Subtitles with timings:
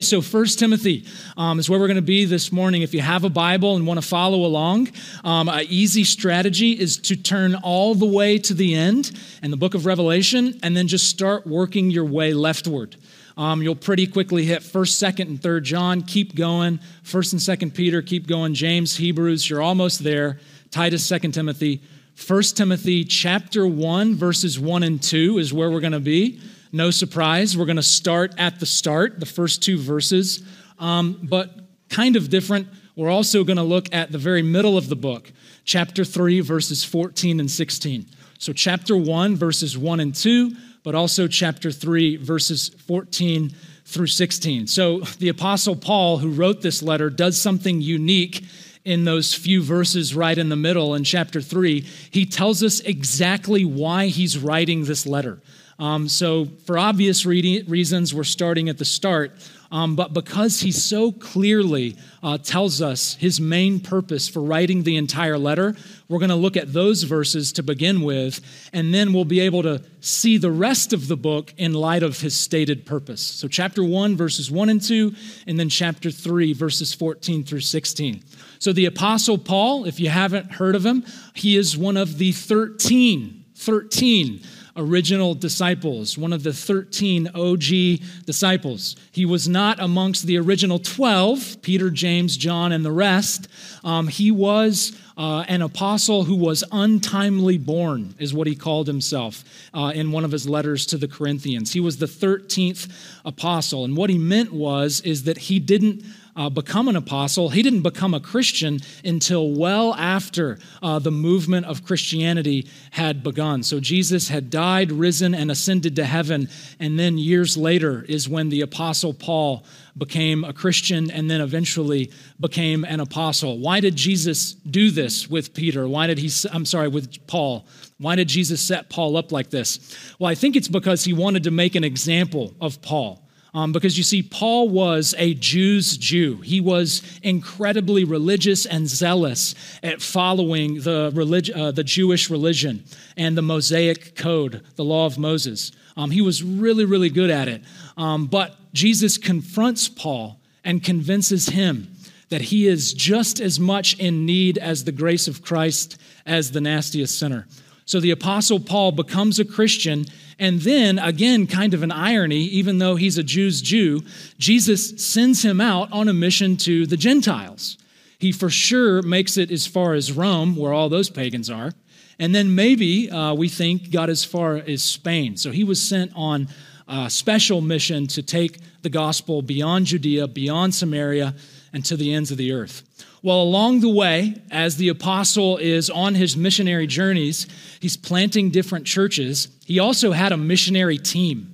[0.00, 1.06] So, First Timothy
[1.38, 2.82] um, is where we're going to be this morning.
[2.82, 4.90] If you have a Bible and want to follow along,
[5.24, 9.56] um, an easy strategy is to turn all the way to the end in the
[9.56, 12.96] book of Revelation and then just start working your way leftward.
[13.38, 16.02] Um, you'll pretty quickly hit 1st, 2nd, and 3rd John.
[16.02, 16.78] Keep going.
[17.04, 18.52] 1st and 2nd Peter, keep going.
[18.52, 20.40] James, Hebrews, you're almost there.
[20.70, 21.80] Titus, 2nd Timothy.
[22.16, 26.38] 1st Timothy chapter 1, verses 1 and 2 is where we're going to be.
[26.76, 30.44] No surprise, we're going to start at the start, the first two verses,
[30.78, 31.50] um, but
[31.88, 32.68] kind of different.
[32.94, 35.32] We're also going to look at the very middle of the book,
[35.64, 38.04] chapter 3, verses 14 and 16.
[38.38, 43.54] So, chapter 1, verses 1 and 2, but also chapter 3, verses 14
[43.86, 44.66] through 16.
[44.66, 48.44] So, the Apostle Paul, who wrote this letter, does something unique
[48.84, 51.80] in those few verses right in the middle in chapter 3.
[52.10, 55.40] He tells us exactly why he's writing this letter.
[55.78, 59.32] Um, so, for obvious reasons, we're starting at the start.
[59.70, 64.96] Um, but because he so clearly uh, tells us his main purpose for writing the
[64.96, 65.74] entire letter,
[66.08, 68.40] we're going to look at those verses to begin with,
[68.72, 72.20] and then we'll be able to see the rest of the book in light of
[72.20, 73.20] his stated purpose.
[73.20, 75.14] So, chapter 1, verses 1 and 2,
[75.46, 78.22] and then chapter 3, verses 14 through 16.
[78.60, 82.32] So, the Apostle Paul, if you haven't heard of him, he is one of the
[82.32, 84.42] 13, 13
[84.76, 88.96] original disciples, one of the 13 OG disciples.
[89.12, 93.48] He was not amongst the original 12, Peter, James, John, and the rest.
[93.84, 99.44] Um, he was uh, an apostle who was untimely born, is what he called himself
[99.72, 101.72] uh, in one of his letters to the Corinthians.
[101.72, 102.90] He was the 13th
[103.24, 103.84] apostle.
[103.84, 106.04] And what he meant was, is that he didn't
[106.36, 107.48] uh, become an apostle.
[107.48, 113.62] He didn't become a Christian until well after uh, the movement of Christianity had begun.
[113.62, 116.48] So Jesus had died, risen, and ascended to heaven.
[116.78, 119.64] And then years later is when the apostle Paul
[119.96, 123.58] became a Christian and then eventually became an apostle.
[123.58, 125.88] Why did Jesus do this with Peter?
[125.88, 127.66] Why did he, I'm sorry, with Paul?
[127.98, 129.96] Why did Jesus set Paul up like this?
[130.18, 133.25] Well, I think it's because he wanted to make an example of Paul.
[133.56, 136.42] Um, because you see, Paul was a Jew's Jew.
[136.42, 142.84] He was incredibly religious and zealous at following the, relig- uh, the Jewish religion
[143.16, 145.72] and the Mosaic code, the law of Moses.
[145.96, 147.62] Um, he was really, really good at it.
[147.96, 151.88] Um, but Jesus confronts Paul and convinces him
[152.28, 156.60] that he is just as much in need as the grace of Christ as the
[156.60, 157.46] nastiest sinner.
[157.86, 160.04] So the Apostle Paul becomes a Christian
[160.38, 164.02] and then, again, kind of an irony, even though he's a Jew's Jew,
[164.38, 167.78] Jesus sends him out on a mission to the Gentiles.
[168.18, 171.72] He for sure makes it as far as Rome, where all those pagans are.
[172.18, 175.36] And then maybe uh, we think got as far as Spain.
[175.36, 176.48] So he was sent on
[176.86, 181.34] a special mission to take the gospel beyond Judea, beyond Samaria,
[181.72, 182.82] and to the ends of the earth.
[183.26, 187.48] Well, along the way, as the apostle is on his missionary journeys,
[187.80, 189.48] he's planting different churches.
[189.64, 191.50] He also had a missionary team.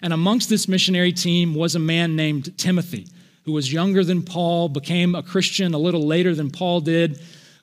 [0.00, 3.08] And amongst this missionary team was a man named Timothy,
[3.44, 7.20] who was younger than Paul, became a Christian a little later than Paul did.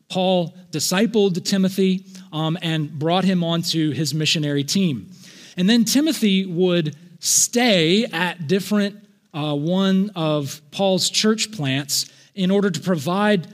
[0.09, 5.09] Paul discipled Timothy um, and brought him onto his missionary team.
[5.55, 8.97] And then Timothy would stay at different
[9.33, 13.47] uh, one of Paul's church plants in order to provide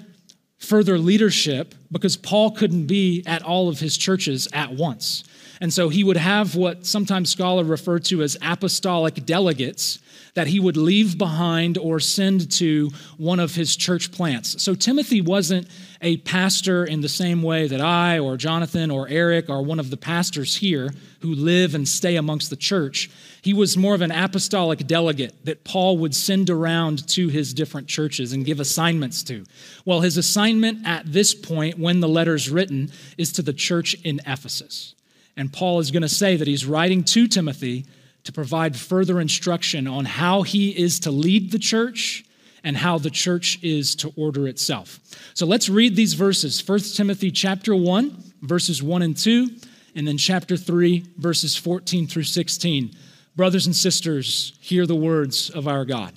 [0.57, 5.23] further leadership because Paul couldn't be at all of his churches at once.
[5.59, 9.99] And so he would have what sometimes scholars refer to as apostolic delegates
[10.33, 14.61] that he would leave behind or send to one of his church plants.
[14.63, 15.67] So Timothy wasn't
[16.01, 19.89] a pastor in the same way that I or Jonathan or Eric are one of
[19.89, 23.09] the pastors here who live and stay amongst the church.
[23.41, 27.87] He was more of an apostolic delegate that Paul would send around to his different
[27.87, 29.45] churches and give assignments to.
[29.83, 34.21] Well, his assignment at this point, when the letter's written, is to the church in
[34.27, 34.93] Ephesus.
[35.35, 37.85] And Paul is going to say that he's writing to Timothy
[38.25, 42.23] to provide further instruction on how he is to lead the church
[42.63, 44.99] and how the church is to order itself.
[45.33, 46.67] So let's read these verses.
[46.67, 49.49] 1 Timothy chapter 1, verses 1 and 2,
[49.95, 52.95] and then chapter 3, verses 14 through 16.
[53.35, 56.13] Brothers and sisters, hear the words of our God.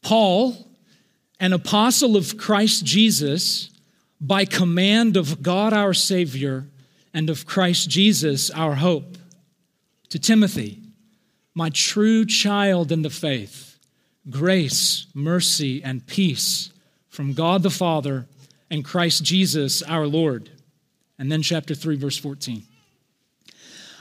[0.00, 0.68] Paul,
[1.38, 3.70] an apostle of Christ Jesus,
[4.20, 6.66] by command of God our Savior
[7.12, 9.18] and of Christ Jesus our hope
[10.08, 10.80] to Timothy,
[11.54, 13.78] my true child in the faith,
[14.30, 16.70] grace, mercy, and peace
[17.08, 18.26] from God the Father
[18.70, 20.50] and Christ Jesus our Lord.
[21.18, 22.64] And then chapter 3, verse 14.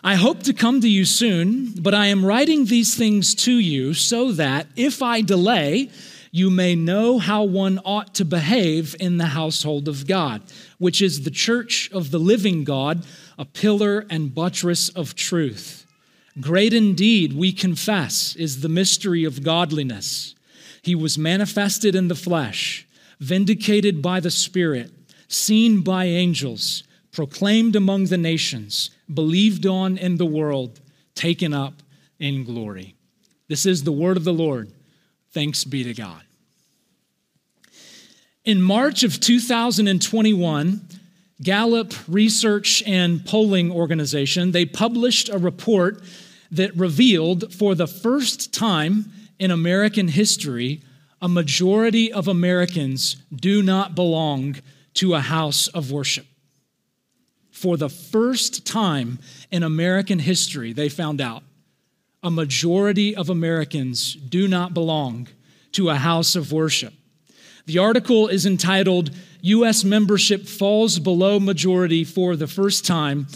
[0.03, 3.93] I hope to come to you soon, but I am writing these things to you
[3.93, 5.91] so that if I delay,
[6.31, 10.41] you may know how one ought to behave in the household of God,
[10.79, 13.05] which is the church of the living God,
[13.37, 15.85] a pillar and buttress of truth.
[16.39, 20.33] Great indeed, we confess, is the mystery of godliness.
[20.81, 22.87] He was manifested in the flesh,
[23.19, 24.89] vindicated by the Spirit,
[25.27, 30.79] seen by angels, proclaimed among the nations, believed on in the world,
[31.15, 31.81] taken up
[32.19, 32.95] in glory.
[33.47, 34.71] This is the word of the Lord.
[35.31, 36.21] Thanks be to God.
[38.43, 40.81] In March of 2021,
[41.43, 46.01] Gallup Research and Polling Organization, they published a report
[46.51, 50.81] that revealed for the first time in American history
[51.21, 54.55] a majority of Americans do not belong
[54.95, 56.25] to a house of worship.
[57.61, 59.19] For the first time
[59.51, 61.43] in American history, they found out
[62.23, 65.27] a majority of Americans do not belong
[65.73, 66.91] to a house of worship.
[67.67, 69.11] The article is entitled
[69.41, 69.83] U.S.
[69.83, 73.27] Membership Falls Below Majority for the First Time,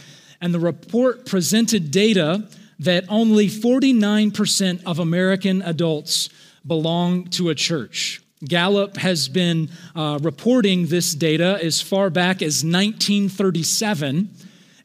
[0.42, 2.50] and the report presented data
[2.80, 6.30] that only 49% of American adults
[6.66, 8.24] belong to a church.
[8.44, 14.30] Gallup has been uh, reporting this data as far back as 1937.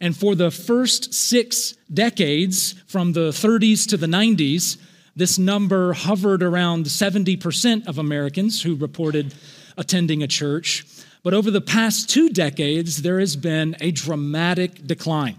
[0.00, 4.78] And for the first six decades, from the 30s to the 90s,
[5.16, 9.34] this number hovered around 70% of Americans who reported
[9.76, 10.86] attending a church.
[11.22, 15.36] But over the past two decades, there has been a dramatic decline.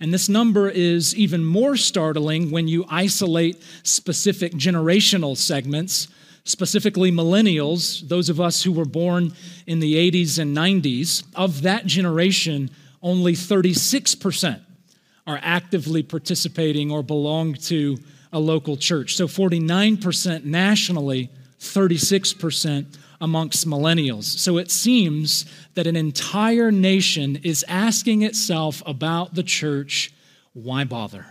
[0.00, 6.06] And this number is even more startling when you isolate specific generational segments,
[6.48, 9.32] specifically millennials, those of us who were born
[9.66, 11.24] in the 80s and 90s.
[11.34, 12.70] Of that generation,
[13.02, 14.60] only 36%
[15.26, 17.98] are actively participating or belong to
[18.32, 19.14] a local church.
[19.14, 21.30] So 49% nationally,
[21.60, 24.24] 36% amongst millennials.
[24.24, 25.44] So it seems
[25.74, 30.12] that an entire nation is asking itself about the church
[30.54, 31.26] why bother?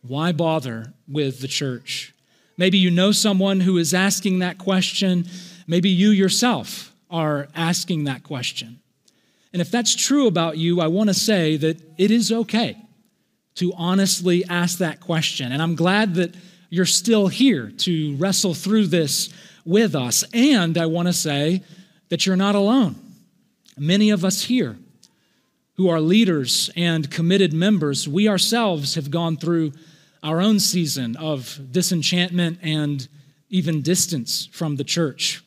[0.00, 2.11] Why bother with the church?
[2.56, 5.26] Maybe you know someone who is asking that question.
[5.66, 8.80] Maybe you yourself are asking that question.
[9.52, 12.76] And if that's true about you, I want to say that it is okay
[13.56, 15.52] to honestly ask that question.
[15.52, 16.34] And I'm glad that
[16.70, 19.28] you're still here to wrestle through this
[19.64, 20.24] with us.
[20.32, 21.62] And I want to say
[22.08, 22.96] that you're not alone.
[23.76, 24.76] Many of us here
[25.74, 29.72] who are leaders and committed members, we ourselves have gone through
[30.22, 33.08] our own season of disenchantment and
[33.48, 35.42] even distance from the church.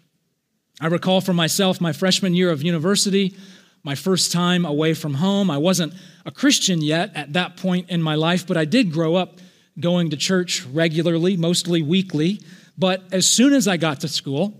[0.82, 3.36] I recall for myself my freshman year of university,
[3.84, 5.50] my first time away from home.
[5.50, 5.94] I wasn't
[6.26, 9.40] a Christian yet at that point in my life, but I did grow up
[9.80, 12.42] going to church regularly, mostly weekly.
[12.78, 14.54] But as soon as I got to school,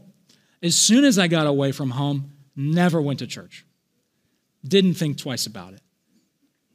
[0.64, 3.66] as soon as I got away from home, never went to church.
[4.66, 5.82] Didn't think twice about it.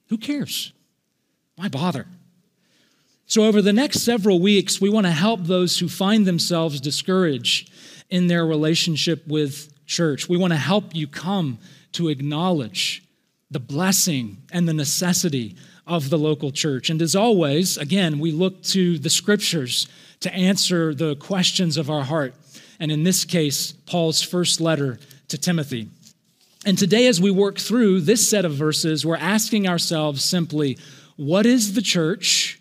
[0.08, 0.72] Who cares?
[1.56, 2.06] Why bother?
[3.30, 7.70] So, over the next several weeks, we want to help those who find themselves discouraged
[8.08, 10.28] in their relationship with church.
[10.28, 11.58] We want to help you come
[11.92, 13.04] to acknowledge
[13.48, 15.54] the blessing and the necessity
[15.86, 16.90] of the local church.
[16.90, 19.86] And as always, again, we look to the scriptures
[20.18, 22.34] to answer the questions of our heart.
[22.80, 25.88] And in this case, Paul's first letter to Timothy.
[26.66, 30.78] And today, as we work through this set of verses, we're asking ourselves simply,
[31.14, 32.59] what is the church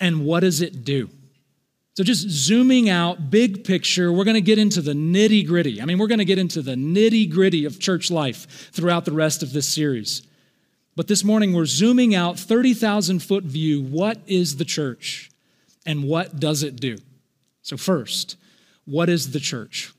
[0.00, 1.10] and what does it do?
[1.94, 5.80] So, just zooming out, big picture, we're going to get into the nitty gritty.
[5.80, 9.12] I mean, we're going to get into the nitty gritty of church life throughout the
[9.12, 10.22] rest of this series.
[10.96, 13.82] But this morning, we're zooming out 30,000 foot view.
[13.82, 15.30] What is the church?
[15.86, 16.98] and what does it do?
[17.62, 18.36] So, first,
[18.84, 19.92] what is the church?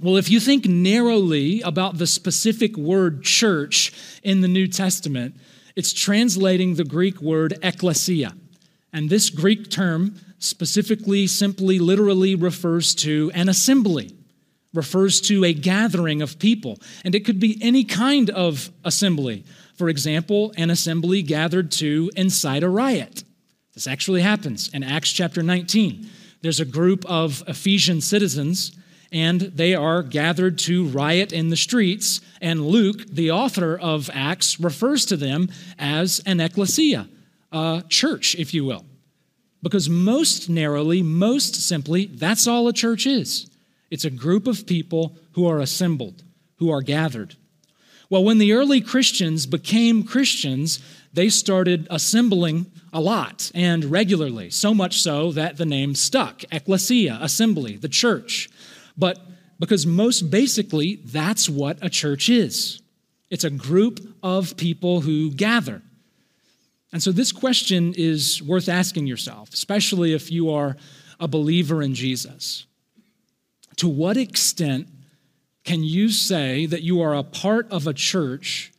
[0.00, 3.92] Well, if you think narrowly about the specific word church
[4.22, 5.36] in the New Testament,
[5.76, 8.36] it's translating the Greek word ekklesia.
[8.92, 14.12] And this Greek term specifically, simply, literally refers to an assembly,
[14.74, 16.78] refers to a gathering of people.
[17.04, 19.44] And it could be any kind of assembly.
[19.76, 23.24] For example, an assembly gathered to incite a riot
[23.74, 26.06] this actually happens in Acts chapter 19.
[26.42, 28.76] There's a group of Ephesian citizens,
[29.10, 32.20] and they are gathered to riot in the streets.
[32.40, 37.08] And Luke, the author of Acts, refers to them as an ecclesia,
[37.52, 38.84] a church, if you will.
[39.62, 43.48] Because most narrowly, most simply, that's all a church is
[43.90, 46.22] it's a group of people who are assembled,
[46.56, 47.36] who are gathered.
[48.08, 50.80] Well, when the early Christians became Christians,
[51.12, 57.18] they started assembling a lot and regularly, so much so that the name stuck ecclesia,
[57.20, 58.50] assembly, the church.
[58.96, 59.18] But
[59.58, 62.82] because most basically, that's what a church is
[63.30, 65.80] it's a group of people who gather.
[66.92, 70.76] And so, this question is worth asking yourself, especially if you are
[71.18, 72.66] a believer in Jesus.
[73.76, 74.88] To what extent
[75.64, 78.72] can you say that you are a part of a church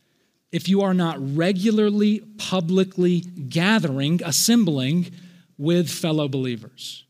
[0.52, 5.10] if you are not regularly, publicly gathering, assembling
[5.58, 7.04] with fellow believers?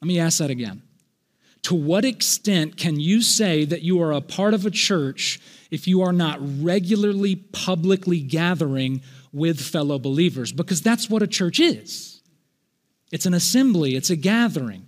[0.00, 0.82] Let me ask that again.
[1.62, 5.40] To what extent can you say that you are a part of a church
[5.70, 9.00] if you are not regularly, publicly gathering
[9.34, 10.52] with fellow believers?
[10.52, 12.22] Because that's what a church is
[13.12, 14.86] it's an assembly, it's a gathering.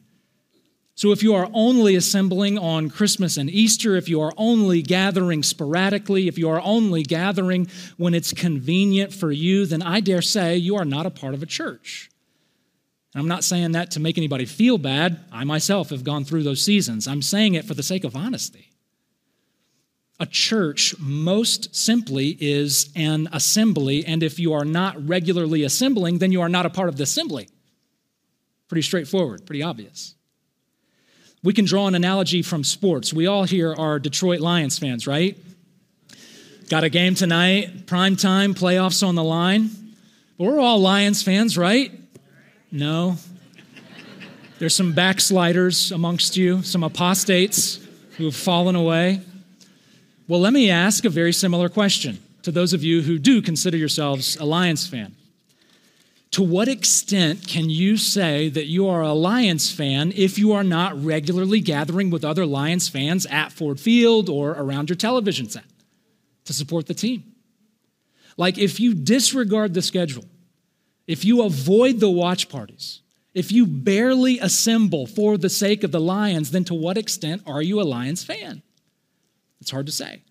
[0.95, 5.43] So, if you are only assembling on Christmas and Easter, if you are only gathering
[5.43, 10.57] sporadically, if you are only gathering when it's convenient for you, then I dare say
[10.57, 12.09] you are not a part of a church.
[13.13, 15.21] And I'm not saying that to make anybody feel bad.
[15.31, 17.07] I myself have gone through those seasons.
[17.07, 18.71] I'm saying it for the sake of honesty.
[20.19, 26.33] A church, most simply, is an assembly, and if you are not regularly assembling, then
[26.33, 27.49] you are not a part of the assembly.
[28.69, 30.15] Pretty straightforward, pretty obvious.
[31.43, 33.13] We can draw an analogy from sports.
[33.13, 35.37] We all here are Detroit Lions fans, right?
[36.71, 39.71] Got a game tonight, prime time, playoffs on the line.
[40.39, 41.93] But we're all Lions fans, right?
[42.73, 43.19] No.
[44.59, 47.79] There's some backsliders amongst you, some apostates
[48.17, 49.21] who have fallen away.
[50.29, 53.77] Well, let me ask a very similar question to those of you who do consider
[53.77, 55.15] yourselves a Lions fan.
[56.33, 60.65] To what extent can you say that you are a Lions fan if you are
[60.65, 65.65] not regularly gathering with other Lions fans at Ford Field or around your television set
[66.45, 67.23] to support the team?
[68.37, 70.25] Like, if you disregard the schedule,
[71.07, 73.01] if you avoid the watch parties,
[73.33, 77.63] if you barely assemble for the sake of the Lions, then to what extent are
[77.63, 78.63] you a Lions fan?
[79.67, 80.23] It's hard to say.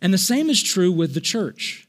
[0.00, 1.88] And the same is true with the church.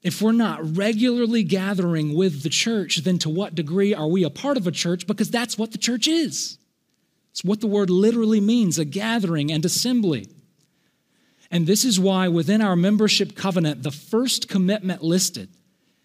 [0.00, 4.30] If we're not regularly gathering with the church, then to what degree are we a
[4.30, 5.08] part of a church?
[5.08, 6.56] Because that's what the church is.
[7.32, 10.28] It's what the word literally means a gathering and assembly.
[11.50, 15.48] And this is why within our membership covenant, the first commitment listed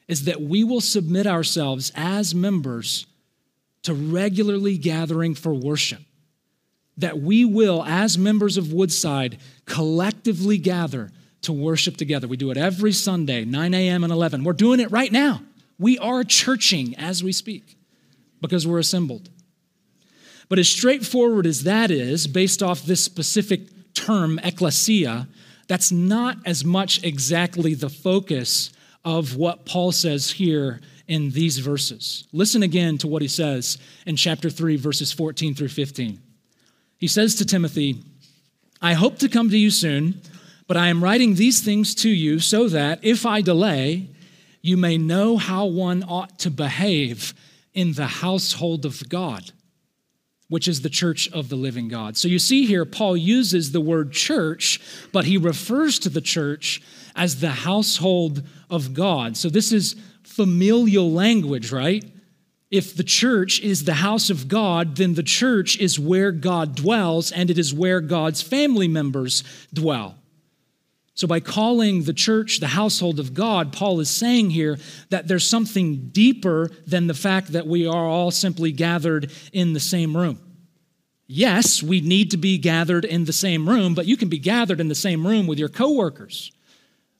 [0.08, 3.06] is that we will submit ourselves as members
[3.84, 6.02] to regularly gathering for worship.
[7.00, 12.28] That we will, as members of Woodside, collectively gather to worship together.
[12.28, 14.04] We do it every Sunday, 9 a.m.
[14.04, 14.44] and 11.
[14.44, 15.42] We're doing it right now.
[15.78, 17.78] We are churching as we speak
[18.42, 19.30] because we're assembled.
[20.50, 25.28] But as straightforward as that is, based off this specific term, ecclesia,
[25.68, 28.72] that's not as much exactly the focus
[29.06, 32.28] of what Paul says here in these verses.
[32.34, 36.20] Listen again to what he says in chapter 3, verses 14 through 15.
[37.00, 38.04] He says to Timothy,
[38.82, 40.22] I hope to come to you soon
[40.70, 44.08] but I am writing these things to you so that if I delay,
[44.62, 47.34] you may know how one ought to behave
[47.74, 49.52] in the household of God,
[50.48, 52.18] which is the church of the living God.
[52.18, 54.80] So you see here, Paul uses the word church,
[55.12, 56.84] but he refers to the church
[57.16, 59.38] as the household of God.
[59.38, 62.06] So this is familial language, right?
[62.72, 67.32] If the church is the house of God, then the church is where God dwells
[67.32, 70.16] and it is where God's family members dwell.
[71.16, 74.78] So, by calling the church the household of God, Paul is saying here
[75.10, 79.82] that there's something deeper than the fact that we are all simply gathered in the
[79.82, 80.40] same room.
[81.28, 84.80] Yes, we need to be gathered in the same room, but you can be gathered
[84.80, 86.52] in the same room with your coworkers,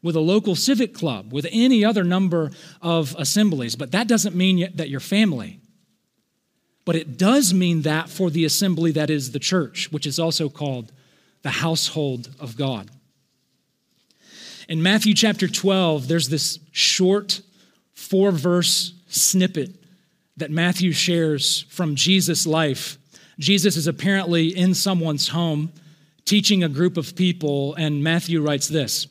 [0.02, 2.52] with a local civic club, with any other number
[2.82, 5.60] of assemblies, but that doesn't mean that you're family.
[6.86, 10.50] But it does mean that for the assembly that is the church, which is also
[10.50, 10.92] called
[11.42, 12.90] the household of God.
[14.68, 17.42] In Matthew chapter 12, there's this short
[17.94, 19.76] four verse snippet
[20.38, 22.98] that Matthew shares from Jesus' life.
[23.40, 25.72] Jesus is apparently in someone's home
[26.24, 29.08] teaching a group of people, and Matthew writes this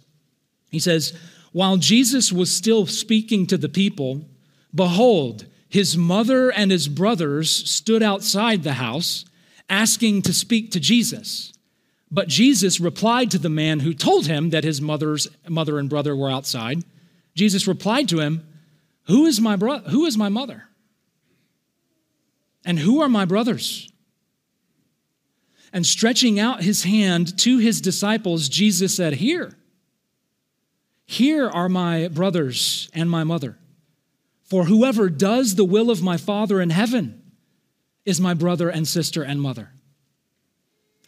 [0.71, 1.13] He says,
[1.53, 4.27] While Jesus was still speaking to the people,
[4.75, 9.25] behold, his mother and his brothers stood outside the house
[9.69, 11.53] asking to speak to Jesus.
[12.11, 16.17] But Jesus replied to the man who told him that his mother's mother and brother
[16.17, 16.83] were outside.
[17.35, 18.43] Jesus replied to him,
[19.05, 20.65] "Who is my bro- who is my mother?
[22.65, 23.89] And who are my brothers?"
[25.71, 29.58] And stretching out his hand to his disciples, Jesus said, "Here.
[31.11, 33.57] Here are my brothers and my mother.
[34.45, 37.23] For whoever does the will of my Father in heaven
[38.05, 39.71] is my brother and sister and mother.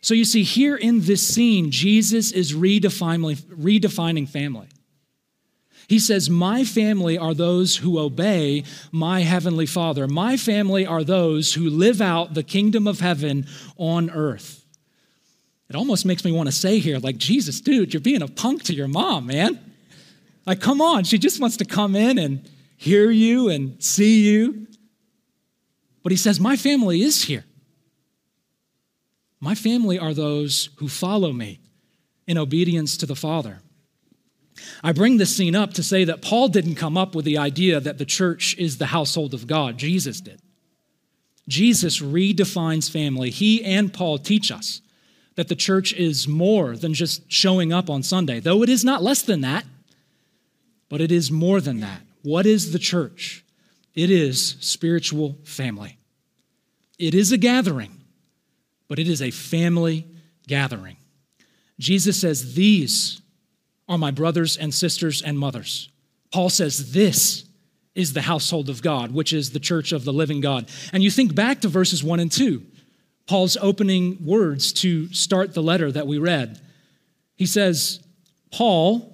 [0.01, 4.69] So you see, here in this scene, Jesus is redefining, family.
[5.87, 10.09] He says, My family are those who obey my heavenly Father.
[10.09, 14.65] My family are those who live out the kingdom of heaven on earth.
[15.69, 18.63] It almost makes me want to say here, like, Jesus, dude, you're being a punk
[18.63, 19.70] to your mom, man.
[20.47, 24.67] Like, come on, she just wants to come in and hear you and see you.
[26.03, 27.45] But he says, My family is here.
[29.41, 31.61] My family are those who follow me
[32.27, 33.61] in obedience to the Father.
[34.83, 37.81] I bring this scene up to say that Paul didn't come up with the idea
[37.81, 39.79] that the church is the household of God.
[39.79, 40.41] Jesus did.
[41.49, 43.31] Jesus redefines family.
[43.31, 44.83] He and Paul teach us
[45.37, 49.03] that the church is more than just showing up on Sunday, though it is not
[49.03, 49.65] less than that,
[50.91, 52.03] but it is more than that.
[52.23, 53.43] What is the church?
[53.95, 55.97] It is spiritual family.
[56.99, 58.03] It is a gathering,
[58.89, 60.07] but it is a family
[60.47, 60.99] gathering.
[61.79, 63.23] Jesus says, These
[63.89, 65.89] are my brothers and sisters and mothers.
[66.31, 67.45] Paul says this
[67.95, 70.69] is the household of God, which is the church of the living God.
[70.93, 72.63] And you think back to verses 1 and 2,
[73.27, 76.61] Paul's opening words to start the letter that we read.
[77.35, 78.01] He says,
[78.53, 79.10] Paul,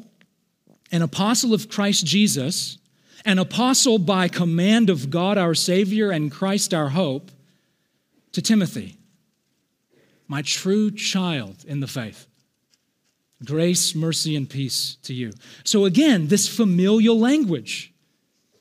[0.93, 2.79] an apostle of Christ Jesus,
[3.25, 7.31] an apostle by command of God our Savior and Christ our hope,
[8.33, 8.99] to Timothy,
[10.29, 12.27] my true child in the faith.
[13.45, 15.33] Grace, mercy, and peace to you.
[15.65, 17.93] So, again, this familial language.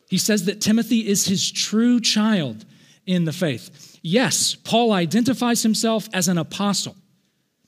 [0.09, 2.65] He says that Timothy is his true child
[3.05, 3.99] in the faith.
[4.01, 6.95] Yes, Paul identifies himself as an apostle.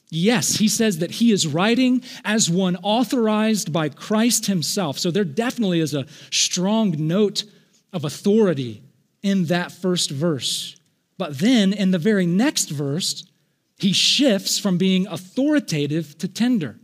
[0.10, 4.98] Yes, he says that he is writing as one authorized by Christ himself.
[4.98, 7.44] So there definitely is a strong note
[7.92, 8.84] of authority
[9.22, 10.78] in that first verse.
[11.18, 13.26] But then in the very next verse,
[13.80, 16.80] he shifts from being authoritative to tender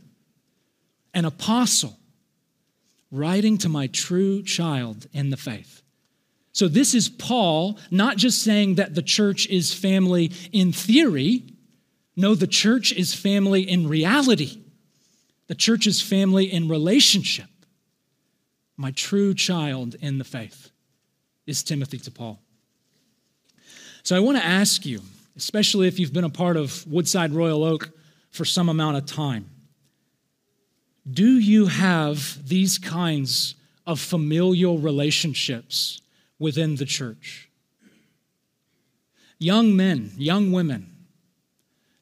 [1.14, 1.98] an apostle
[3.10, 5.82] writing to my true child in the faith.
[6.52, 11.42] So, this is Paul not just saying that the church is family in theory.
[12.16, 14.58] No, the church is family in reality.
[15.46, 17.48] The church is family in relationship.
[18.76, 20.70] My true child in the faith
[21.46, 22.40] is Timothy to Paul.
[24.02, 25.00] So, I want to ask you,
[25.36, 27.90] especially if you've been a part of Woodside Royal Oak
[28.30, 29.48] for some amount of time,
[31.10, 33.54] do you have these kinds
[33.86, 36.00] of familial relationships
[36.38, 37.48] within the church?
[39.38, 40.93] Young men, young women,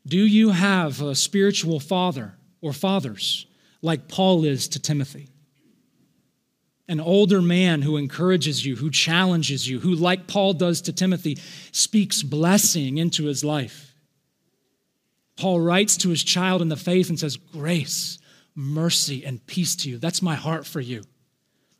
[0.06, 3.46] do you have a spiritual father or fathers
[3.80, 5.28] like Paul is to Timothy?
[6.88, 11.38] An older man who encourages you, who challenges you, who, like Paul does to Timothy,
[11.70, 13.94] speaks blessing into his life.
[15.36, 18.18] Paul writes to his child in the faith and says, Grace
[18.54, 19.98] mercy and peace to you.
[19.98, 21.02] That's my heart for you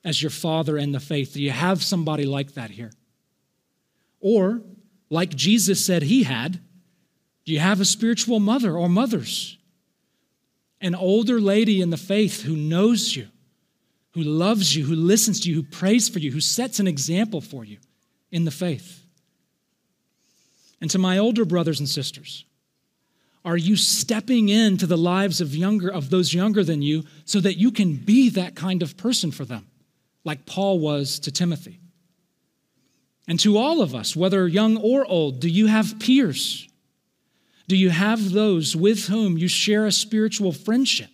[0.04, 1.34] as your father in the faith.
[1.34, 2.92] Do you have somebody like that here?
[4.20, 4.62] Or,
[5.10, 6.60] like Jesus said he had,
[7.44, 9.56] do you have a spiritual mother or mothers?
[10.80, 13.28] An older lady in the faith who knows you,
[14.12, 17.40] who loves you, who listens to you, who prays for you, who sets an example
[17.40, 17.78] for you
[18.30, 19.04] in the faith.
[20.80, 22.44] And to my older brothers and sisters,
[23.44, 27.58] are you stepping into the lives of younger of those younger than you so that
[27.58, 29.66] you can be that kind of person for them,
[30.24, 31.80] like Paul was to Timothy?
[33.26, 36.68] And to all of us, whether young or old, do you have peers?
[37.68, 41.10] Do you have those with whom you share a spiritual friendship?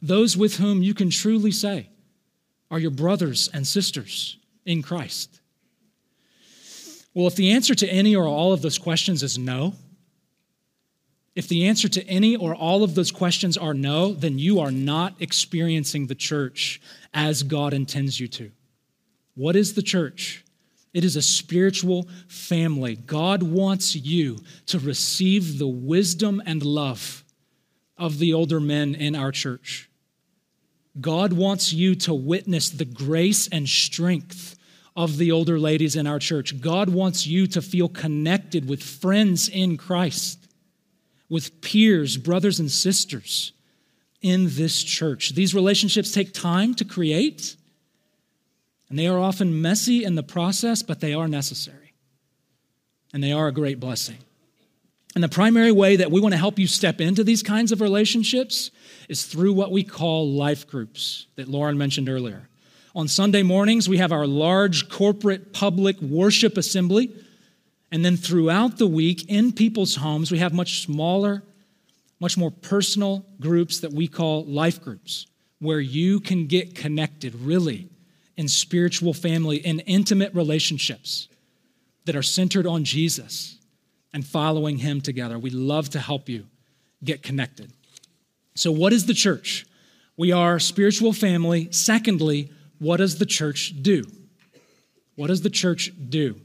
[0.00, 1.90] Those with whom you can truly say
[2.70, 5.40] are your brothers and sisters in Christ?
[7.14, 9.74] Well, if the answer to any or all of those questions is no,
[11.34, 14.70] if the answer to any or all of those questions are no, then you are
[14.70, 16.80] not experiencing the church
[17.12, 18.50] as God intends you to.
[19.34, 20.45] What is the church?
[20.96, 22.96] It is a spiritual family.
[22.96, 27.22] God wants you to receive the wisdom and love
[27.98, 29.90] of the older men in our church.
[30.98, 34.56] God wants you to witness the grace and strength
[34.96, 36.62] of the older ladies in our church.
[36.62, 40.48] God wants you to feel connected with friends in Christ
[41.28, 43.52] with peers, brothers, and sisters
[44.22, 45.34] in this church.
[45.34, 47.54] These relationships take time to create,
[48.88, 51.94] and they are often messy in the process, but they are necessary.
[53.12, 54.18] And they are a great blessing.
[55.14, 57.80] And the primary way that we want to help you step into these kinds of
[57.80, 58.70] relationships
[59.08, 62.48] is through what we call life groups that Lauren mentioned earlier.
[62.94, 67.10] On Sunday mornings, we have our large corporate public worship assembly.
[67.90, 71.42] And then throughout the week, in people's homes, we have much smaller,
[72.20, 75.26] much more personal groups that we call life groups,
[75.60, 77.88] where you can get connected really
[78.36, 81.28] in spiritual family, in intimate relationships
[82.04, 83.58] that are centered on Jesus
[84.12, 85.38] and following Him together.
[85.38, 86.46] We love to help you
[87.02, 87.72] get connected.
[88.54, 89.66] So, what is the church?
[90.16, 91.68] We are spiritual family.
[91.70, 94.04] Secondly, what does the church do?
[95.14, 96.40] What does the church do?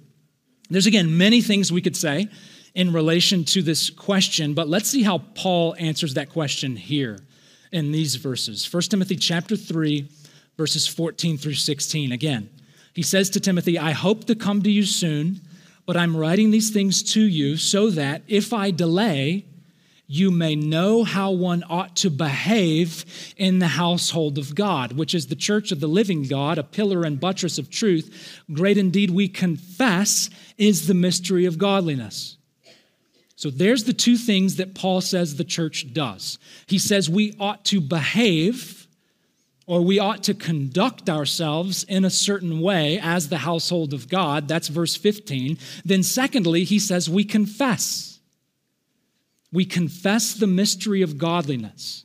[0.69, 2.29] There's again many things we could say
[2.73, 7.19] in relation to this question, but let's see how Paul answers that question here
[7.71, 8.71] in these verses.
[8.71, 10.07] 1 Timothy chapter 3
[10.57, 12.49] verses 14 through 16 again.
[12.93, 15.41] He says to Timothy, "I hope to come to you soon,
[15.85, 19.45] but I'm writing these things to you so that if I delay,
[20.07, 23.05] you may know how one ought to behave
[23.37, 27.03] in the household of God, which is the church of the living God, a pillar
[27.05, 28.41] and buttress of truth.
[28.51, 32.35] Great indeed, we confess, is the mystery of godliness.
[33.37, 36.37] So there's the two things that Paul says the church does.
[36.67, 38.80] He says we ought to behave
[39.71, 44.45] or we ought to conduct ourselves in a certain way as the household of God.
[44.45, 45.57] That's verse 15.
[45.85, 48.19] Then, secondly, he says we confess.
[49.49, 52.03] We confess the mystery of godliness.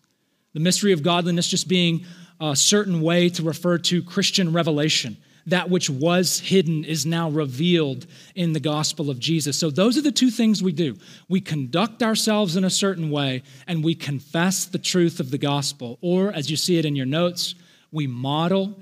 [0.52, 2.07] The mystery of godliness just being
[2.40, 5.16] a certain way to refer to Christian revelation.
[5.46, 9.56] That which was hidden is now revealed in the gospel of Jesus.
[9.56, 10.96] So, those are the two things we do.
[11.28, 15.98] We conduct ourselves in a certain way, and we confess the truth of the gospel.
[16.00, 17.54] Or, as you see it in your notes,
[17.92, 18.76] we model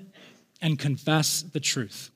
[0.62, 2.10] and confess the truth.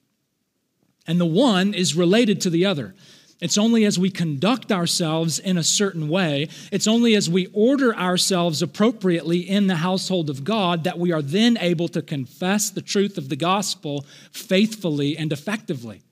[1.06, 2.94] And the one is related to the other.
[3.40, 7.94] It's only as we conduct ourselves in a certain way, it's only as we order
[7.94, 12.83] ourselves appropriately in the household of God that we are then able to confess the
[12.83, 16.03] truth of the gospel faithfully and effectively.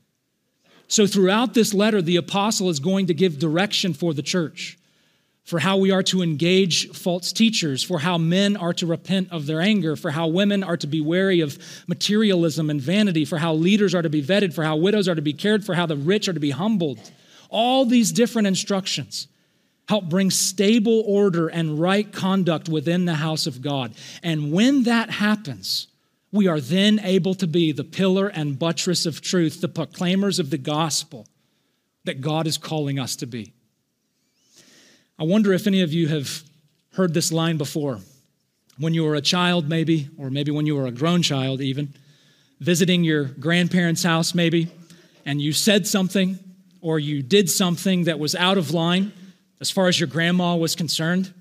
[0.87, 4.79] So, throughout this letter, the apostle is going to give direction for the church,
[5.43, 9.47] for how we are to engage false teachers, for how men are to repent of
[9.47, 11.59] their anger, for how women are to be wary of
[11.89, 15.23] materialism and vanity, for how leaders are to be vetted, for how widows are to
[15.23, 17.01] be cared for, how the rich are to be humbled
[17.51, 19.29] all these different instructions
[19.89, 23.95] help bring stable order and right conduct within the house of God.
[24.23, 25.87] And when that happens,
[26.33, 30.51] we are then able to be the pillar and buttress of truth, the proclaimers of
[30.51, 31.27] the gospel
[32.05, 33.53] that God is calling us to be.
[35.19, 36.43] I wonder if any of you have
[36.95, 38.01] heard this line before.
[38.79, 41.95] When you were a child, maybe, or maybe when you were a grown child, even,
[42.61, 44.69] visiting your grandparents' house, maybe,
[45.25, 46.39] and you said something
[46.81, 49.13] or you did something that was out of line
[49.61, 51.33] as far as your grandma was concerned.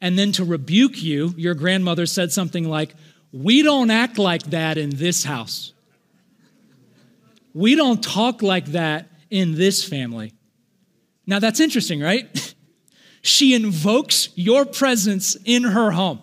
[0.00, 2.94] And then to rebuke you, your grandmother said something like,
[3.32, 5.72] We don't act like that in this house.
[7.54, 10.32] We don't talk like that in this family.
[11.26, 12.54] Now that's interesting, right?
[13.22, 16.20] she invokes your presence in her home.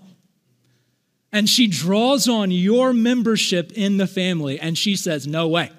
[1.33, 4.59] And she draws on your membership in the family.
[4.59, 5.71] And she says, No way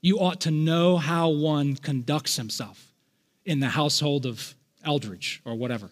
[0.00, 2.92] you ought to know how one conducts himself
[3.44, 5.90] in the household of Eldridge or whatever.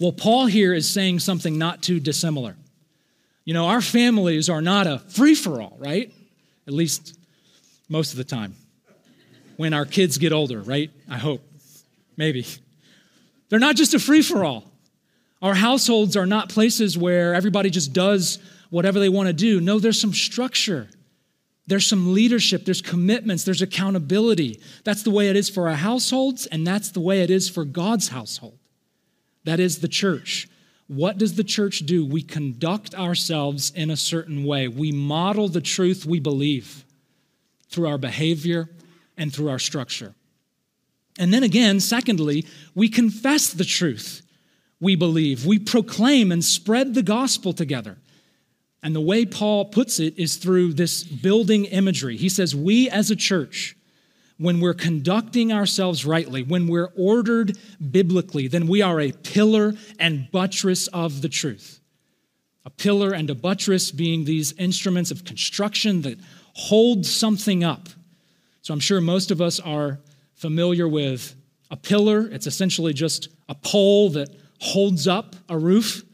[0.00, 2.56] Well, Paul here is saying something not too dissimilar.
[3.44, 6.12] You know, our families are not a free for all, right?
[6.66, 7.18] At least
[7.88, 8.54] most of the time.
[9.56, 10.90] When our kids get older, right?
[11.08, 11.42] I hope.
[12.16, 12.46] Maybe.
[13.48, 14.64] They're not just a free for all.
[15.42, 18.38] Our households are not places where everybody just does
[18.70, 19.60] whatever they want to do.
[19.60, 20.88] No, there's some structure.
[21.66, 24.60] There's some leadership, there's commitments, there's accountability.
[24.84, 27.64] That's the way it is for our households, and that's the way it is for
[27.64, 28.58] God's household.
[29.44, 30.48] That is the church.
[30.88, 32.04] What does the church do?
[32.04, 34.68] We conduct ourselves in a certain way.
[34.68, 36.84] We model the truth we believe
[37.68, 38.68] through our behavior
[39.16, 40.14] and through our structure.
[41.18, 44.22] And then again, secondly, we confess the truth
[44.80, 45.46] we believe.
[45.46, 47.98] We proclaim and spread the gospel together.
[48.82, 52.16] And the way Paul puts it is through this building imagery.
[52.16, 53.76] He says, We as a church,
[54.38, 57.56] when we're conducting ourselves rightly, when we're ordered
[57.90, 61.78] biblically, then we are a pillar and buttress of the truth.
[62.64, 66.18] A pillar and a buttress being these instruments of construction that
[66.54, 67.88] hold something up.
[68.62, 70.00] So I'm sure most of us are
[70.34, 71.34] familiar with
[71.70, 72.28] a pillar.
[72.28, 74.28] It's essentially just a pole that
[74.60, 76.04] holds up a roof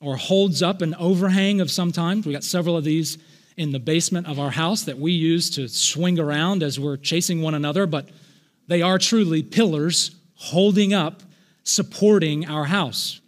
[0.00, 2.24] or holds up an overhang of some kind.
[2.24, 3.18] We got several of these
[3.56, 7.40] in the basement of our house that we use to swing around as we're chasing
[7.40, 8.08] one another, but
[8.68, 11.22] They are truly pillars holding up,
[11.62, 13.20] supporting our house.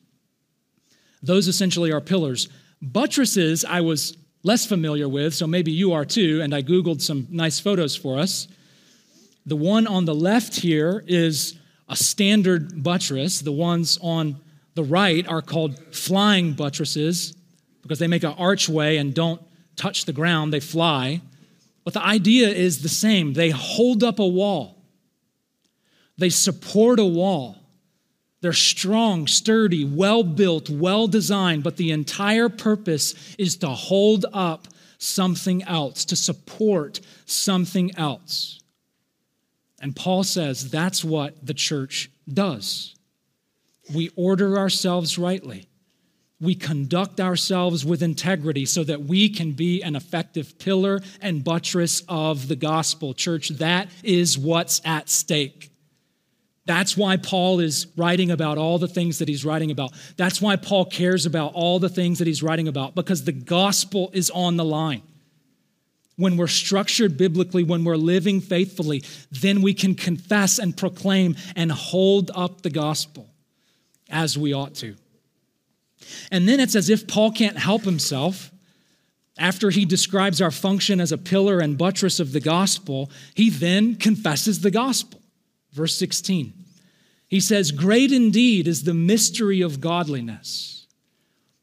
[1.22, 2.48] Those essentially are pillars.
[2.82, 7.26] Buttresses, I was less familiar with, so maybe you are too, and I Googled some
[7.30, 8.48] nice photos for us.
[9.46, 13.40] The one on the left here is a standard buttress.
[13.40, 14.40] The ones on
[14.78, 17.34] the right are called flying buttresses
[17.82, 19.42] because they make an archway and don't
[19.74, 21.20] touch the ground, they fly.
[21.82, 24.80] But the idea is the same they hold up a wall,
[26.16, 27.56] they support a wall.
[28.40, 34.68] They're strong, sturdy, well built, well designed, but the entire purpose is to hold up
[34.98, 38.60] something else, to support something else.
[39.80, 42.94] And Paul says that's what the church does.
[43.92, 45.68] We order ourselves rightly.
[46.40, 52.04] We conduct ourselves with integrity so that we can be an effective pillar and buttress
[52.08, 53.12] of the gospel.
[53.12, 55.72] Church, that is what's at stake.
[56.64, 59.92] That's why Paul is writing about all the things that he's writing about.
[60.16, 64.10] That's why Paul cares about all the things that he's writing about, because the gospel
[64.12, 65.02] is on the line.
[66.16, 71.72] When we're structured biblically, when we're living faithfully, then we can confess and proclaim and
[71.72, 73.27] hold up the gospel
[74.08, 74.94] as we ought to.
[76.30, 78.50] And then it's as if Paul can't help himself.
[79.38, 83.94] After he describes our function as a pillar and buttress of the gospel, he then
[83.94, 85.20] confesses the gospel.
[85.72, 86.52] Verse 16.
[87.28, 90.86] He says, Great indeed is the mystery of godliness.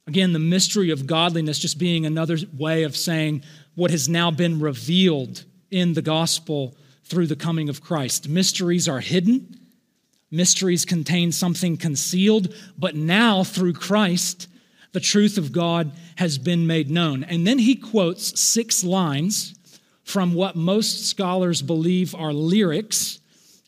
[0.07, 4.59] Again, the mystery of godliness just being another way of saying what has now been
[4.59, 8.29] revealed in the gospel through the coming of Christ.
[8.29, 9.59] Mysteries are hidden,
[10.35, 14.47] mysteries contain something concealed, but now through Christ,
[14.91, 17.23] the truth of God has been made known.
[17.23, 19.55] And then he quotes six lines
[20.03, 23.19] from what most scholars believe are lyrics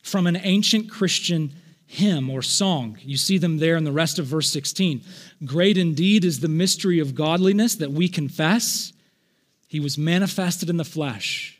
[0.03, 1.51] from an ancient Christian
[1.88, 2.97] hymn or song.
[3.01, 5.01] You see them there in the rest of verse 16.
[5.45, 8.93] Great indeed is the mystery of godliness that we confess.
[9.67, 11.56] He was manifested in the flesh,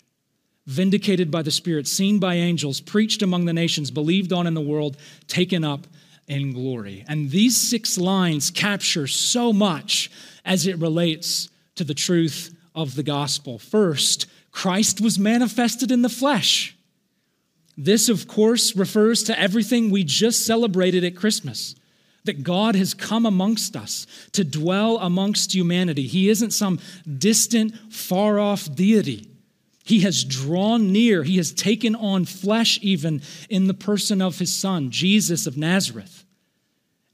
[0.67, 4.62] vindicated by the Spirit, seen by angels, preached among the nations, believed on in the
[4.62, 5.88] world, taken up
[6.27, 7.06] in glory.
[7.08, 10.12] And these six lines capture so much
[10.45, 13.58] as it relates to the truth of the gospel.
[13.58, 16.75] First, Christ was manifested in the flesh.
[17.77, 21.75] This, of course, refers to everything we just celebrated at Christmas
[22.25, 26.08] that God has come amongst us to dwell amongst humanity.
[26.08, 26.80] He isn't some
[27.17, 29.30] distant, far off deity.
[29.88, 34.54] He has drawn near, He has taken on flesh, even in the person of His
[34.54, 36.26] Son, Jesus of Nazareth.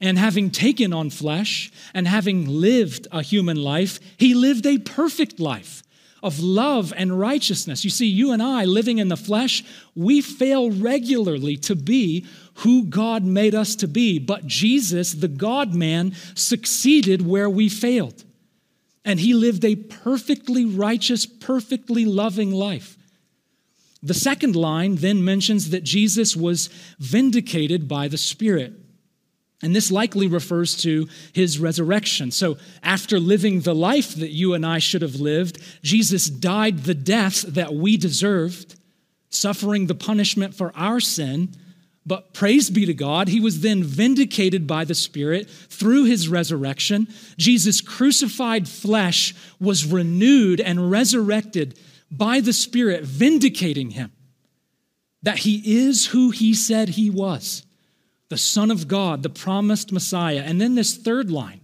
[0.00, 5.38] And having taken on flesh and having lived a human life, He lived a perfect
[5.38, 5.84] life
[6.20, 7.84] of love and righteousness.
[7.84, 9.62] You see, you and I living in the flesh,
[9.94, 14.18] we fail regularly to be who God made us to be.
[14.18, 18.23] But Jesus, the God man, succeeded where we failed.
[19.04, 22.96] And he lived a perfectly righteous, perfectly loving life.
[24.02, 28.74] The second line then mentions that Jesus was vindicated by the Spirit.
[29.62, 32.30] And this likely refers to his resurrection.
[32.30, 36.94] So, after living the life that you and I should have lived, Jesus died the
[36.94, 38.78] death that we deserved,
[39.30, 41.54] suffering the punishment for our sin.
[42.06, 47.08] But praise be to God, he was then vindicated by the Spirit through his resurrection.
[47.38, 51.78] Jesus' crucified flesh was renewed and resurrected
[52.10, 54.12] by the Spirit, vindicating him
[55.22, 57.64] that he is who he said he was
[58.30, 60.42] the Son of God, the promised Messiah.
[60.44, 61.60] And then this third line,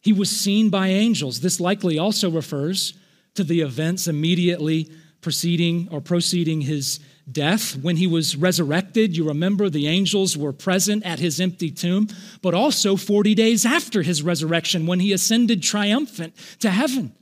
[0.00, 1.40] he was seen by angels.
[1.40, 2.94] This likely also refers
[3.34, 4.90] to the events immediately
[5.20, 6.98] preceding or proceeding his
[7.30, 7.76] death.
[7.76, 12.08] When he was resurrected, you remember the angels were present at his empty tomb,
[12.42, 17.12] but also 40 days after his resurrection when he ascended triumphant to heaven,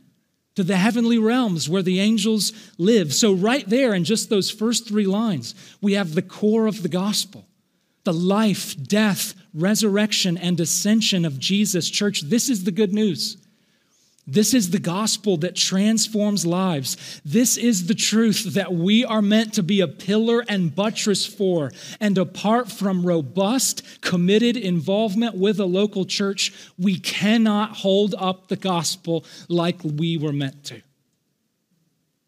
[0.57, 3.15] to the heavenly realms where the angels live.
[3.15, 6.89] So, right there in just those first three lines, we have the core of the
[6.89, 7.47] gospel
[8.05, 11.89] the life, death, resurrection, and ascension of Jesus.
[11.89, 13.39] Church, this is the good news.
[14.27, 17.21] This is the gospel that transforms lives.
[17.25, 21.71] This is the truth that we are meant to be a pillar and buttress for.
[22.01, 28.57] And apart from robust, committed involvement with a local church, we cannot hold up the
[28.57, 30.81] gospel like we were meant to.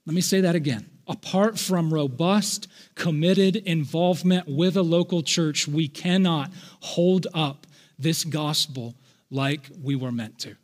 [0.05, 5.89] Let me say that again apart from robust, committed involvement with a local church, we
[5.89, 7.67] cannot hold up
[7.99, 8.95] this gospel
[9.31, 10.57] like we were meant to.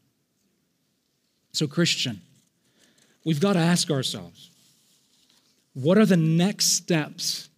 [1.52, 2.20] So, Christian,
[3.24, 4.50] we've got to ask ourselves
[5.74, 7.48] what are the next steps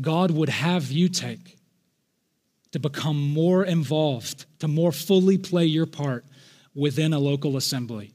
[0.00, 1.56] God would have you take
[2.72, 6.24] to become more involved, to more fully play your part
[6.74, 8.12] within a local assembly.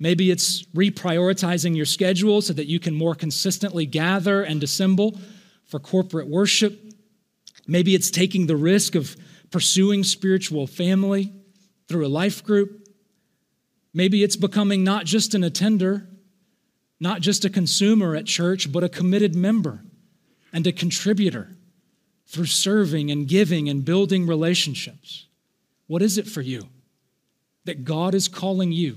[0.00, 5.20] Maybe it's reprioritizing your schedule so that you can more consistently gather and assemble
[5.66, 6.78] for corporate worship.
[7.68, 9.16] Maybe it's taking the risk of
[9.50, 11.32] pursuing spiritual family
[11.88, 12.83] through a life group.
[13.94, 16.08] Maybe it's becoming not just an attender,
[16.98, 19.84] not just a consumer at church, but a committed member
[20.52, 21.56] and a contributor
[22.26, 25.26] through serving and giving and building relationships.
[25.86, 26.68] What is it for you
[27.64, 28.96] that God is calling you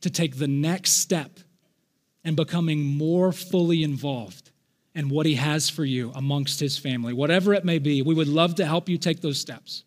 [0.00, 1.40] to take the next step
[2.24, 4.50] and becoming more fully involved
[4.94, 7.12] in what He has for you amongst His family?
[7.12, 9.84] Whatever it may be, we would love to help you take those steps.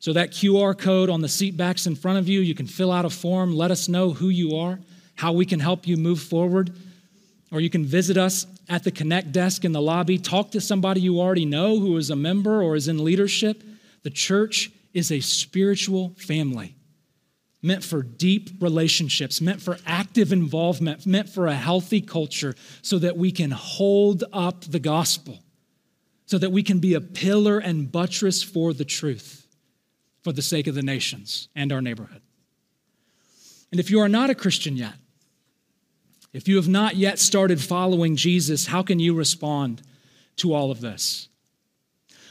[0.00, 2.90] So, that QR code on the seat backs in front of you, you can fill
[2.90, 4.80] out a form, let us know who you are,
[5.14, 6.74] how we can help you move forward.
[7.52, 11.02] Or you can visit us at the Connect desk in the lobby, talk to somebody
[11.02, 13.62] you already know who is a member or is in leadership.
[14.02, 16.76] The church is a spiritual family
[17.60, 23.18] meant for deep relationships, meant for active involvement, meant for a healthy culture so that
[23.18, 25.40] we can hold up the gospel,
[26.24, 29.40] so that we can be a pillar and buttress for the truth
[30.22, 32.22] for the sake of the nations and our neighborhood.
[33.70, 34.94] And if you are not a Christian yet,
[36.32, 39.82] if you have not yet started following Jesus, how can you respond
[40.36, 41.28] to all of this?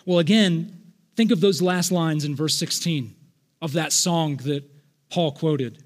[0.06, 3.15] Well, again, think of those last lines in verse 16
[3.62, 4.63] of that song that
[5.10, 5.84] Paul quoted.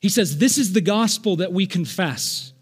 [0.00, 2.52] He says, This is the gospel that we confess.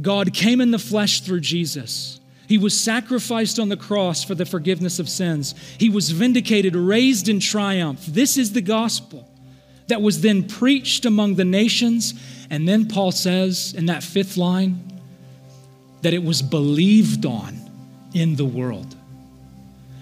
[0.00, 2.19] God came in the flesh through Jesus.
[2.50, 5.54] He was sacrificed on the cross for the forgiveness of sins.
[5.78, 8.04] He was vindicated, raised in triumph.
[8.06, 9.30] This is the gospel
[9.86, 12.12] that was then preached among the nations.
[12.50, 15.00] And then Paul says in that fifth line
[16.02, 17.56] that it was believed on
[18.14, 18.96] in the world.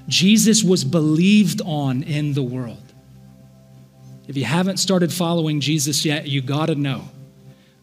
[0.09, 2.95] Jesus was believed on in the world.
[4.27, 7.11] If you haven't started following Jesus yet, you got to know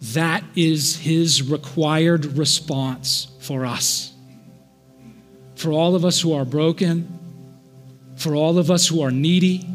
[0.01, 4.11] that is his required response for us.
[5.55, 7.07] For all of us who are broken,
[8.17, 9.67] for all of us who are needy,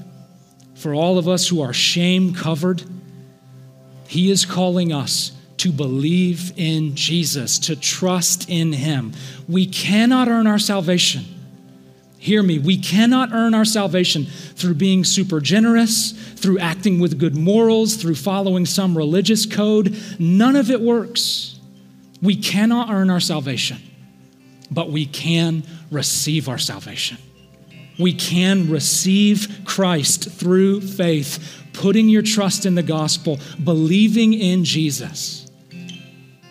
[0.74, 2.82] for all of us who are shame covered,
[4.08, 9.12] he is calling us to believe in Jesus, to trust in him.
[9.46, 11.24] We cannot earn our salvation.
[12.18, 17.36] Hear me, we cannot earn our salvation through being super generous, through acting with good
[17.36, 19.96] morals, through following some religious code.
[20.18, 21.58] None of it works.
[22.22, 23.78] We cannot earn our salvation,
[24.70, 27.18] but we can receive our salvation.
[27.98, 35.50] We can receive Christ through faith, putting your trust in the gospel, believing in Jesus.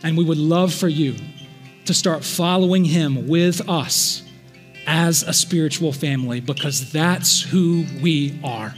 [0.03, 1.15] And we would love for you
[1.85, 4.23] to start following him with us
[4.85, 8.73] as a spiritual family because that's who we are.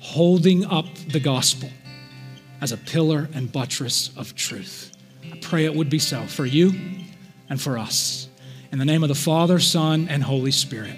[0.00, 1.70] Holding up the gospel
[2.60, 4.92] as a pillar and buttress of truth.
[5.32, 6.72] I pray it would be so for you
[7.48, 8.23] and for us.
[8.74, 10.96] In the name of the Father, Son, and Holy Spirit.